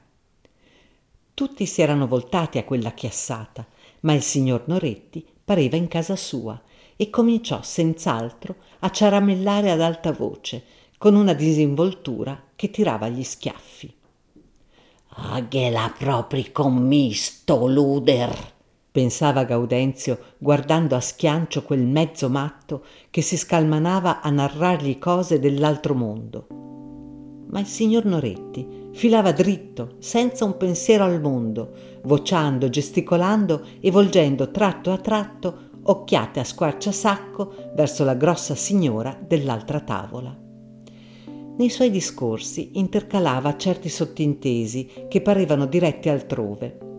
Tutti 1.33 1.65
si 1.65 1.81
erano 1.81 2.07
voltati 2.07 2.59
a 2.59 2.65
quella 2.65 2.93
chiassata, 2.93 3.67
ma 4.01 4.13
il 4.13 4.21
signor 4.21 4.65
Noretti 4.67 5.27
pareva 5.43 5.79
in 5.79 5.89
casa 5.89 6.17
sua 6.17 6.61
e 6.95 7.09
cominciò 7.09 7.63
senz'altro 7.63 8.57
a 8.81 8.91
ciaramellare 8.91 9.71
ad 9.71 9.81
alta 9.81 10.13
voce, 10.13 10.63
con 10.99 11.15
una 11.15 11.33
disinvoltura 11.33 12.49
che 12.55 12.71
tirava 12.71 13.09
gli 13.09 13.25
schiaffi. 13.25 13.95
Che 15.49 15.71
la 15.71 15.95
propri 15.97 16.53
commisto, 16.53 17.67
luder! 17.67 18.52
Pensava 18.93 19.45
Gaudenzio 19.45 20.19
guardando 20.37 20.95
a 20.95 21.01
schiancio 21.01 21.63
quel 21.63 21.87
mezzo 21.87 22.29
matto 22.29 22.85
che 23.09 23.23
si 23.23 23.39
scalmanava 23.39 24.21
a 24.21 24.29
narrargli 24.29 24.99
cose 24.99 25.41
dell'altro 25.41 25.95
mondo. 25.95 26.47
Ma 27.49 27.59
il 27.59 27.67
signor 27.67 28.05
Noretti 28.05 28.91
filava 28.93 29.33
dritto, 29.33 29.97
senza 29.99 30.45
un 30.45 30.59
pensiero 30.59 31.05
al 31.05 31.21
mondo, 31.21 31.73
vociando, 32.03 32.69
gesticolando 32.69 33.65
e 33.81 33.91
volgendo 33.91 34.51
tratto 34.51 34.93
a 34.93 34.99
tratto 34.99 35.71
occhiate 35.85 36.41
a 36.41 36.45
squarciasacco 36.45 37.73
verso 37.75 38.05
la 38.05 38.15
grossa 38.15 38.55
signora 38.55 39.19
dell'altra 39.27 39.81
tavola. 39.81 40.37
Nei 41.57 41.71
suoi 41.71 41.91
discorsi 41.91 42.73
intercalava 42.75 43.57
certi 43.57 43.89
sottintesi 43.89 45.07
che 45.09 45.21
parevano 45.21 45.67
diretti 45.67 46.09
altrove. 46.09 46.92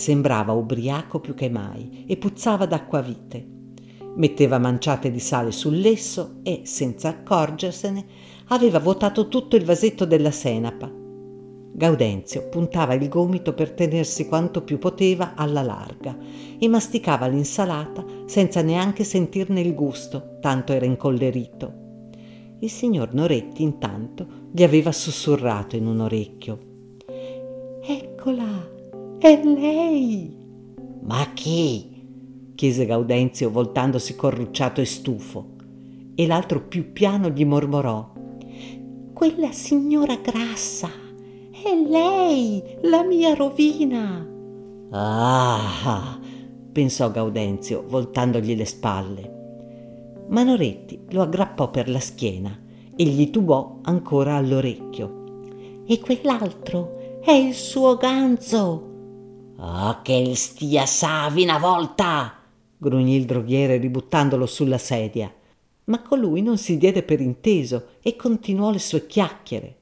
Sembrava 0.00 0.52
ubriaco 0.52 1.20
più 1.20 1.34
che 1.34 1.50
mai 1.50 2.04
e 2.06 2.16
puzzava 2.16 2.64
d'acquavite. 2.64 3.46
Metteva 4.16 4.58
manciate 4.58 5.10
di 5.10 5.20
sale 5.20 5.52
sul 5.52 5.78
lesso 5.78 6.36
e, 6.42 6.62
senza 6.64 7.10
accorgersene, 7.10 8.06
aveva 8.48 8.78
vuotato 8.78 9.28
tutto 9.28 9.56
il 9.56 9.64
vasetto 9.66 10.06
della 10.06 10.30
senapa 10.30 10.90
Gaudenzio 11.72 12.48
puntava 12.48 12.94
il 12.94 13.08
gomito 13.08 13.52
per 13.54 13.72
tenersi 13.72 14.26
quanto 14.26 14.62
più 14.62 14.78
poteva 14.78 15.34
alla 15.34 15.62
larga 15.62 16.16
e 16.58 16.66
masticava 16.66 17.26
l'insalata 17.26 18.04
senza 18.24 18.60
neanche 18.62 19.04
sentirne 19.04 19.60
il 19.60 19.74
gusto, 19.74 20.38
tanto 20.40 20.72
era 20.72 20.84
incollerito. 20.84 21.72
Il 22.58 22.70
signor 22.70 23.14
Noretti 23.14 23.62
intanto 23.62 24.26
gli 24.50 24.62
aveva 24.62 24.92
sussurrato 24.92 25.76
in 25.76 25.86
un 25.86 26.00
orecchio. 26.00 26.58
Eccola, 27.82 28.78
è 29.20 29.44
lei. 29.44 30.34
Ma 31.02 31.26
chi? 31.34 32.52
chiese 32.54 32.86
Gaudenzio 32.86 33.50
voltandosi 33.50 34.16
corrucciato 34.16 34.80
e 34.80 34.86
stufo. 34.86 35.56
E 36.14 36.26
l'altro 36.26 36.62
più 36.62 36.92
piano 36.92 37.28
gli 37.28 37.44
mormorò. 37.44 38.12
Quella 39.12 39.52
signora 39.52 40.16
grassa 40.16 40.88
è 41.62 41.74
lei, 41.86 42.62
la 42.82 43.02
mia 43.02 43.34
rovina. 43.34 44.26
Ah, 44.90 46.18
pensò 46.72 47.10
Gaudenzio, 47.10 47.84
voltandogli 47.86 48.56
le 48.56 48.64
spalle. 48.64 49.38
Manoretti 50.28 51.04
lo 51.10 51.22
aggrappò 51.22 51.70
per 51.70 51.90
la 51.90 52.00
schiena 52.00 52.58
e 52.96 53.04
gli 53.04 53.30
tubò 53.30 53.80
ancora 53.82 54.36
all'orecchio. 54.36 55.42
E 55.86 56.00
quell'altro 56.00 57.20
è 57.22 57.32
il 57.32 57.52
suo 57.52 57.96
ganzo. 57.96 58.89
Ah, 59.62 60.00
che 60.02 60.34
stia 60.36 60.86
savi 60.86 61.42
una 61.42 61.58
volta! 61.58 62.34
grugnì 62.78 63.16
il 63.16 63.26
droghiere 63.26 63.76
ributtandolo 63.76 64.46
sulla 64.46 64.78
sedia. 64.78 65.30
Ma 65.84 66.00
colui 66.00 66.40
non 66.40 66.56
si 66.56 66.78
diede 66.78 67.02
per 67.02 67.20
inteso 67.20 67.88
e 68.00 68.16
continuò 68.16 68.70
le 68.70 68.78
sue 68.78 69.06
chiacchiere. 69.06 69.76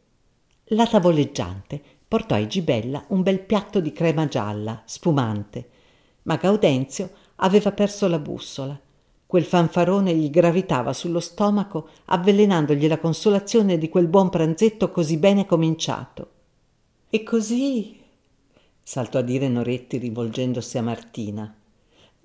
La 0.71 0.85
tavoleggiante 0.85 1.81
portò 2.09 2.35
a 2.35 2.45
Gibella 2.45 3.05
un 3.11 3.23
bel 3.23 3.39
piatto 3.39 3.79
di 3.79 3.93
crema 3.93 4.27
gialla, 4.27 4.83
spumante, 4.85 5.71
ma 6.23 6.35
Gaudenzio 6.35 7.11
aveva 7.37 7.71
perso 7.71 8.09
la 8.09 8.19
bussola. 8.19 8.77
Quel 9.27 9.45
fanfarone 9.45 10.13
gli 10.13 10.29
gravitava 10.29 10.93
sullo 10.93 11.21
stomaco, 11.21 11.91
avvelenandogli 12.07 12.89
la 12.89 12.99
consolazione 12.99 13.79
di 13.79 13.89
quel 13.89 14.09
buon 14.09 14.29
pranzetto 14.29 14.91
così 14.91 15.19
bene 15.19 15.47
cominciato. 15.47 16.31
E 17.09 17.23
così, 17.23 18.07
saltò 18.89 19.19
a 19.19 19.23
dire 19.23 19.49
Noretti 19.49 19.99
rivolgendosi 19.99 20.79
a 20.79 20.83
Martina, 20.83 21.55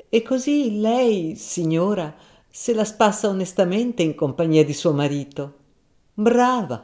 e 0.08 0.22
così 0.22 0.80
lei, 0.80 1.36
signora, 1.36 2.16
se 2.50 2.74
la 2.74 2.86
spassa 2.86 3.28
onestamente 3.28 4.02
in 4.02 4.16
compagnia 4.16 4.64
di 4.64 4.72
suo 4.72 4.94
marito. 4.94 5.58
Brava! 6.14 6.82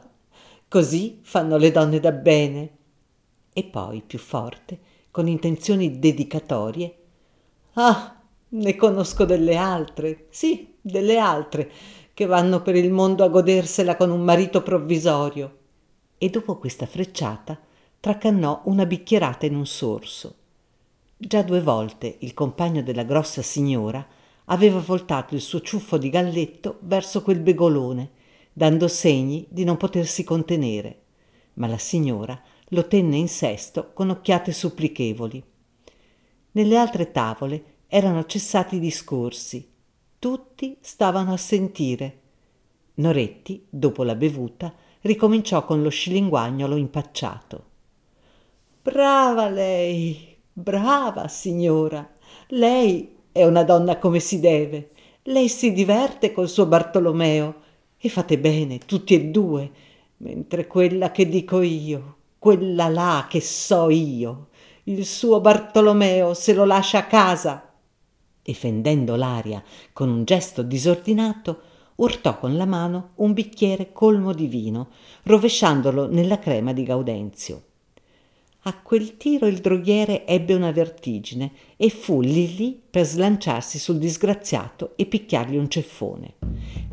Così 0.68 1.20
fanno 1.22 1.56
le 1.56 1.70
donne 1.70 1.98
da 1.98 2.12
bene. 2.12 2.70
E 3.54 3.64
poi, 3.64 4.02
più 4.06 4.18
forte, 4.18 4.78
con 5.10 5.26
intenzioni 5.28 5.98
dedicatorie, 5.98 6.96
ah, 7.72 8.20
ne 8.50 8.76
conosco 8.76 9.24
delle 9.24 9.56
altre, 9.56 10.26
sì, 10.28 10.74
delle 10.78 11.16
altre, 11.16 11.70
che 12.12 12.26
vanno 12.26 12.60
per 12.60 12.76
il 12.76 12.90
mondo 12.90 13.24
a 13.24 13.28
godersela 13.28 13.96
con 13.96 14.10
un 14.10 14.20
marito 14.20 14.62
provvisorio. 14.62 15.56
E 16.18 16.28
dopo 16.28 16.58
questa 16.58 16.84
frecciata 16.84 17.58
tracannò 18.00 18.62
una 18.64 18.86
bicchierata 18.86 19.44
in 19.44 19.54
un 19.54 19.66
sorso. 19.66 20.34
Già 21.18 21.42
due 21.42 21.60
volte 21.60 22.16
il 22.20 22.32
compagno 22.32 22.82
della 22.82 23.04
grossa 23.04 23.42
signora 23.42 24.04
aveva 24.46 24.80
voltato 24.80 25.34
il 25.34 25.42
suo 25.42 25.60
ciuffo 25.60 25.98
di 25.98 26.08
galletto 26.08 26.78
verso 26.80 27.22
quel 27.22 27.40
begolone 27.40 28.12
dando 28.54 28.88
segni 28.88 29.46
di 29.50 29.64
non 29.64 29.76
potersi 29.76 30.24
contenere, 30.24 31.02
ma 31.54 31.66
la 31.66 31.76
signora 31.76 32.40
lo 32.68 32.86
tenne 32.86 33.16
in 33.16 33.28
sesto 33.28 33.90
con 33.92 34.08
occhiate 34.08 34.50
supplichevoli. 34.50 35.44
Nelle 36.52 36.76
altre 36.78 37.12
tavole 37.12 37.64
erano 37.86 38.24
cessati 38.24 38.76
i 38.76 38.80
discorsi, 38.80 39.68
tutti 40.18 40.76
stavano 40.80 41.34
a 41.34 41.36
sentire. 41.36 42.20
Noretti, 42.94 43.66
dopo 43.68 44.04
la 44.04 44.14
bevuta, 44.14 44.74
ricominciò 45.02 45.64
con 45.64 45.82
lo 45.82 45.90
scilinguagnolo 45.90 46.76
impacciato. 46.76 47.69
Brava 48.82 49.50
lei, 49.50 50.38
brava 50.54 51.28
signora. 51.28 52.16
Lei 52.48 53.14
è 53.30 53.44
una 53.44 53.62
donna 53.62 53.98
come 53.98 54.20
si 54.20 54.40
deve. 54.40 54.92
Lei 55.24 55.50
si 55.50 55.74
diverte 55.74 56.32
col 56.32 56.48
suo 56.48 56.64
Bartolomeo 56.64 57.56
e 57.98 58.08
fate 58.08 58.38
bene 58.38 58.78
tutti 58.78 59.12
e 59.12 59.26
due, 59.26 59.70
mentre 60.18 60.66
quella 60.66 61.10
che 61.10 61.28
dico 61.28 61.60
io, 61.60 62.16
quella 62.38 62.88
là 62.88 63.26
che 63.28 63.42
so 63.42 63.90
io, 63.90 64.48
il 64.84 65.04
suo 65.04 65.42
Bartolomeo 65.42 66.32
se 66.32 66.54
lo 66.54 66.64
lascia 66.64 67.00
a 67.00 67.06
casa. 67.06 67.74
E 68.40 68.54
fendendo 68.54 69.14
l'aria 69.14 69.62
con 69.92 70.08
un 70.08 70.24
gesto 70.24 70.62
disordinato, 70.62 71.60
urtò 71.96 72.38
con 72.38 72.56
la 72.56 72.64
mano 72.64 73.10
un 73.16 73.34
bicchiere 73.34 73.92
colmo 73.92 74.32
di 74.32 74.46
vino, 74.46 74.88
rovesciandolo 75.24 76.10
nella 76.10 76.38
crema 76.38 76.72
di 76.72 76.82
Gaudenzio. 76.82 77.64
A 78.64 78.74
quel 78.82 79.16
tiro 79.16 79.46
il 79.46 79.60
droghiere 79.60 80.26
ebbe 80.26 80.52
una 80.52 80.70
vertigine 80.70 81.50
e 81.78 81.88
fu 81.88 82.20
lì 82.20 82.54
lì 82.56 82.78
per 82.90 83.06
slanciarsi 83.06 83.78
sul 83.78 83.96
disgraziato 83.96 84.92
e 84.96 85.06
picchiargli 85.06 85.56
un 85.56 85.70
ceffone. 85.70 86.34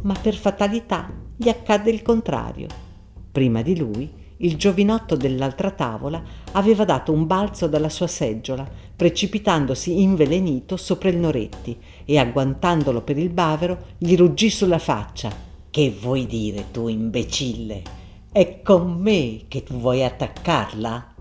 Ma 0.03 0.13
per 0.13 0.35
fatalità 0.35 1.11
gli 1.35 1.49
accadde 1.49 1.91
il 1.91 2.03
contrario. 2.03 2.67
Prima 3.29 3.61
di 3.63 3.77
lui, 3.77 4.09
il 4.37 4.55
giovinotto 4.55 5.17
dell'altra 5.17 5.71
tavola 5.71 6.23
aveva 6.53 6.85
dato 6.85 7.11
un 7.11 7.27
balzo 7.27 7.67
dalla 7.67 7.89
sua 7.89 8.07
seggiola, 8.07 8.65
precipitandosi 8.95 10.01
invelenito 10.01 10.77
sopra 10.77 11.09
il 11.09 11.17
Noretti 11.17 11.77
e 12.05 12.17
agguantandolo 12.17 13.01
per 13.01 13.17
il 13.17 13.29
bavero 13.29 13.87
gli 13.97 14.15
ruggì 14.15 14.49
sulla 14.49 14.79
faccia. 14.79 15.35
Che 15.69 15.97
vuoi 15.99 16.27
dire 16.27 16.71
tu, 16.71 16.87
imbecille? 16.87 17.81
È 18.31 18.61
con 18.61 18.93
me 19.01 19.41
che 19.49 19.63
tu 19.63 19.73
vuoi 19.73 20.05
attaccarla? 20.05 21.15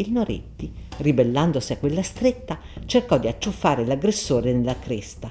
Il 0.00 0.12
Noretti, 0.12 0.72
ribellandosi 0.98 1.72
a 1.72 1.76
quella 1.76 2.02
stretta, 2.02 2.60
cercò 2.86 3.18
di 3.18 3.26
acciuffare 3.26 3.84
l'aggressore 3.84 4.52
nella 4.52 4.78
cresta, 4.78 5.28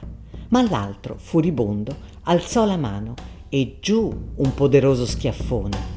ma 0.49 0.62
l'altro, 0.69 1.15
furibondo, 1.17 1.95
alzò 2.23 2.65
la 2.65 2.75
mano 2.75 3.13
e 3.47 3.77
giù 3.80 4.13
un 4.36 4.53
poderoso 4.53 5.06
schiaffone. 5.06 5.95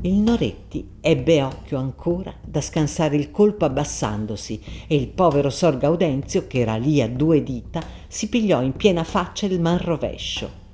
Il 0.00 0.14
Noretti 0.14 0.92
ebbe 1.02 1.42
occhio 1.42 1.76
ancora 1.76 2.32
da 2.42 2.62
scansare 2.62 3.16
il 3.16 3.30
colpo 3.30 3.66
abbassandosi 3.66 4.86
e 4.86 4.96
il 4.96 5.08
povero 5.08 5.50
Sor 5.50 5.76
Gaudenzio, 5.76 6.46
che 6.46 6.60
era 6.60 6.76
lì 6.76 7.02
a 7.02 7.08
due 7.08 7.42
dita, 7.42 7.82
si 8.08 8.30
pigliò 8.30 8.62
in 8.62 8.72
piena 8.72 9.04
faccia 9.04 9.44
il 9.44 9.60
manrovescio. 9.60 10.64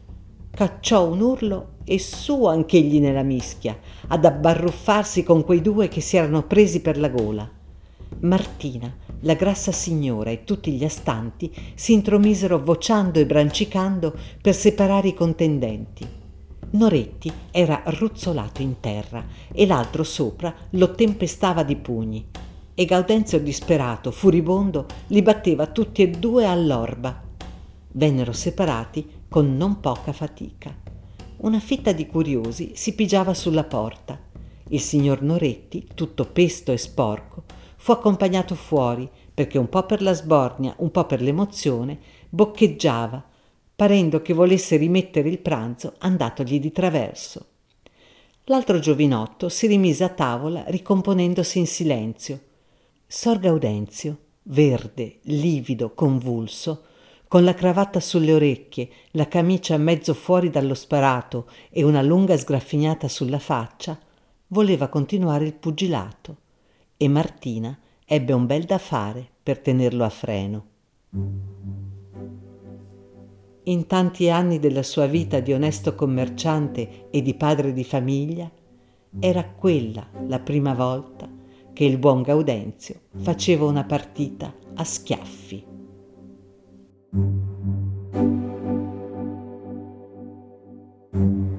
Cacciò 0.49 1.09
un 1.09 1.21
urlo 1.23 1.72
e 1.85 1.99
su 1.99 2.47
anch'egli 2.47 3.01
nella 3.01 3.23
mischia, 3.23 3.79
ad 4.09 4.25
abbarruffarsi 4.25 5.23
con 5.23 5.45
quei 5.45 5.61
due 5.61 5.89
che 5.89 6.01
si 6.01 6.17
erano 6.17 6.43
presi 6.43 6.81
per 6.81 6.99
la 6.99 7.09
gola. 7.09 7.49
Martina, 8.21 8.95
la 9.21 9.35
grassa 9.35 9.73
signora 9.73 10.31
e 10.31 10.45
tutti 10.45 10.73
gli 10.73 10.85
astanti 10.85 11.53
si 11.75 11.93
intromisero 11.93 12.63
vociando 12.63 13.19
e 13.19 13.27
brancicando 13.27 14.15
per 14.41 14.55
separare 14.55 15.09
i 15.09 15.15
contendenti. 15.15 16.07
Noretti 16.71 17.31
era 17.51 17.83
ruzzolato 17.85 18.63
in 18.63 18.81
terra 18.81 19.25
e 19.53 19.67
l'altro 19.67 20.05
sopra 20.05 20.55
lo 20.71 20.93
tempestava 20.93 21.63
di 21.63 21.77
pugni. 21.77 22.27
E 22.75 22.85
Gaudenzio 22.87 23.39
disperato, 23.39 24.11
furibondo, 24.11 24.87
li 25.09 25.21
batteva 25.21 25.67
tutti 25.67 26.03
e 26.03 26.09
due 26.09 26.47
all'orba. 26.47 27.21
Vennero 27.93 28.33
separati 28.33 29.07
con 29.29 29.57
non 29.57 29.81
poca 29.81 30.13
fatica. 30.13 30.82
Una 31.43 31.59
fitta 31.59 31.91
di 31.91 32.07
curiosi 32.07 32.71
si 32.77 32.95
pigiava 32.95 33.35
sulla 33.35 33.65
porta. 33.65 34.17
Il 34.69 34.79
signor 34.79 35.23
Noretti, 35.23 35.89
tutto 35.93 36.25
pesto 36.25 36.71
e 36.71 36.79
sporco, 36.79 37.43
fu 37.75 37.91
accompagnato 37.91 38.55
fuori 38.55 39.11
perché 39.35 39.59
un 39.59 39.69
po' 39.69 39.85
per 39.85 40.03
la 40.03 40.13
sbornia, 40.13 40.73
un 40.79 40.93
po' 40.93 41.05
per 41.05 41.21
l'emozione, 41.21 41.99
boccheggiava 42.29 43.25
parendo 43.75 44.23
che 44.23 44.33
volesse 44.33 44.77
rimettere 44.77 45.29
il 45.29 45.41
pranzo 45.41 45.95
andatogli 45.99 46.61
di 46.61 46.71
traverso. 46.71 47.47
L'altro 48.45 48.79
giovinotto 48.79 49.49
si 49.49 49.67
rimise 49.67 50.05
a 50.05 50.11
tavola 50.11 50.63
ricomponendosi 50.69 51.59
in 51.59 51.67
silenzio. 51.67 52.41
Sor 53.05 53.41
Gaudenzio, 53.41 54.17
verde, 54.45 55.19
livido, 55.23 55.93
convulso, 55.93 56.85
con 57.33 57.45
la 57.45 57.55
cravatta 57.55 57.99
sulle 57.99 58.35
orecchie, 58.35 58.91
la 59.13 59.27
camicia 59.27 59.79
mezzo 59.79 60.13
fuori 60.13 60.51
dallo 60.51 60.75
sparato 60.75 61.49
e 61.71 61.83
una 61.83 62.03
lunga 62.03 62.37
sgraffignata 62.37 63.09
sulla 63.09 63.39
faccia, 63.39 63.99
voleva 64.49 64.89
continuare 64.89 65.47
il 65.47 65.55
pugilato 65.55 66.37
e 66.95 67.09
Martina 67.09 67.75
ebbe 68.05 68.35
un 68.35 68.45
bel 68.45 68.65
da 68.65 68.77
fare 68.77 69.27
per 69.43 69.61
tenerlo 69.61 70.05
a 70.05 70.11
freno. 70.11 70.67
In 73.63 73.87
tanti 73.87 74.29
anni 74.29 74.59
della 74.59 74.83
sua 74.83 75.07
vita 75.07 75.41
di 75.41 75.55
onesto 75.55 75.95
commerciante 75.95 77.09
e 77.09 77.23
di 77.23 77.33
padre 77.33 77.73
di 77.73 77.83
famiglia, 77.83 78.51
era 79.19 79.43
quella 79.47 80.07
la 80.27 80.39
prima 80.39 80.75
volta 80.75 81.27
che 81.73 81.85
il 81.85 81.97
buon 81.97 82.21
Gaudenzio 82.21 82.97
faceva 83.23 83.65
una 83.65 83.85
partita 83.85 84.55
a 84.75 84.85
schiaffi. 84.85 85.82
thank 87.13 87.27
you 91.15 91.52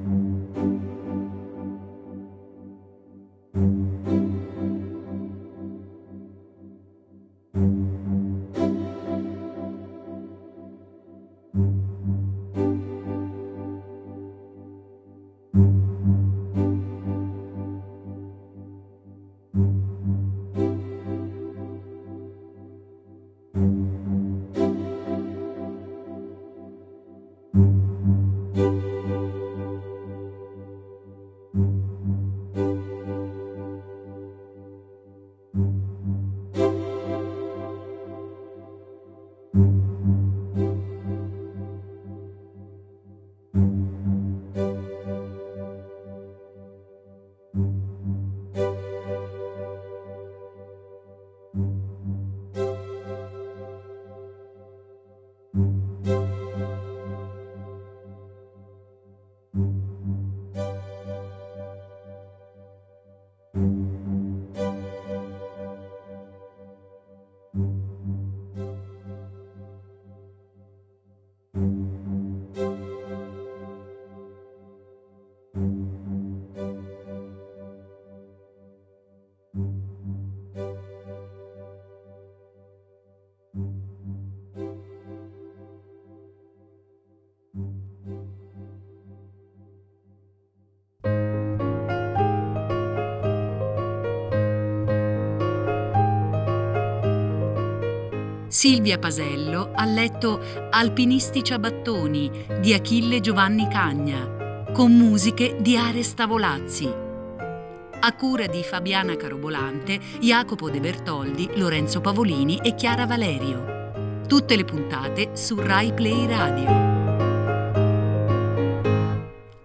Silvia 98.63 98.97
Pasello 98.97 99.73
ha 99.76 99.84
letto 99.84 100.39
Alpinisti 100.69 101.43
ciabattoni 101.43 102.45
di 102.62 102.73
Achille 102.73 103.19
Giovanni 103.19 103.67
Cagna, 103.67 104.71
con 104.71 104.95
musiche 104.95 105.58
di 105.60 105.76
Ares 105.76 106.13
Tavolazzi. 106.13 106.86
A 106.86 108.15
cura 108.15 108.47
di 108.47 108.63
Fabiana 108.63 109.17
Carobolante, 109.17 109.99
Jacopo 110.21 110.69
De 110.69 110.80
Bertoldi, 110.80 111.49
Lorenzo 111.56 111.99
Pavolini 111.99 112.58
e 112.63 112.73
Chiara 112.73 113.06
Valerio. 113.06 114.21
Tutte 114.30 114.56
le 114.56 114.63
puntate 114.63 115.36
su 115.36 115.60
Rai 115.60 115.91
Play 115.91 116.26
Radio. 116.26 116.69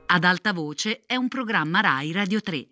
Ad 0.06 0.24
alta 0.24 0.52
voce 0.52 1.02
è 1.06 1.14
un 1.14 1.28
programma 1.28 1.80
Rai 1.80 2.10
Radio 2.10 2.40
3. 2.40 2.68